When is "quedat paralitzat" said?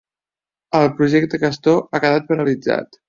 2.07-2.99